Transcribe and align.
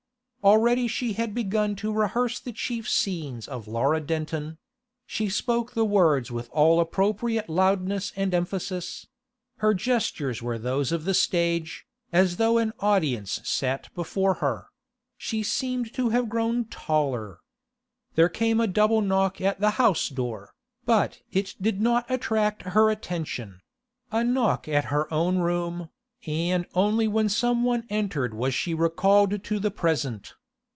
Already 0.43 0.87
she 0.87 1.13
had 1.13 1.35
begun 1.35 1.75
to 1.75 1.93
rehearse 1.93 2.39
the 2.39 2.51
chief 2.51 2.89
scenes 2.89 3.47
of 3.47 3.67
Laura 3.67 4.01
Denton; 4.01 4.57
she 5.05 5.29
spoke 5.29 5.73
the 5.75 5.85
words 5.85 6.31
with 6.31 6.49
all 6.51 6.79
appropriate 6.79 7.47
loudness 7.47 8.11
and 8.15 8.33
emphasis; 8.33 9.05
her 9.57 9.75
gestures 9.75 10.41
were 10.41 10.57
those 10.57 10.91
of 10.91 11.05
the 11.05 11.13
stage, 11.13 11.85
as 12.11 12.37
though 12.37 12.57
an 12.57 12.73
audience 12.79 13.39
sat 13.43 13.93
before 13.93 14.33
her; 14.41 14.65
she 15.15 15.43
seemed 15.43 15.93
to 15.93 16.09
have 16.09 16.27
grown 16.27 16.65
taller. 16.65 17.37
There 18.15 18.27
came 18.27 18.59
a 18.59 18.65
double 18.65 19.01
knock 19.01 19.39
at 19.41 19.59
the 19.59 19.69
house 19.77 20.09
door, 20.09 20.55
but 20.87 21.21
it 21.31 21.53
did 21.61 21.79
not 21.81 22.09
attract 22.09 22.63
her 22.63 22.89
attention; 22.89 23.61
a 24.11 24.23
knock 24.23 24.67
at 24.67 24.85
her 24.85 25.05
own 25.13 25.37
room, 25.37 25.89
and 26.27 26.67
only 26.75 27.07
when 27.07 27.27
some 27.27 27.63
one 27.63 27.83
entered 27.89 28.31
was 28.31 28.53
she 28.53 28.75
recalled 28.75 29.43
to 29.43 29.57
the 29.57 29.71
present. 29.71 30.35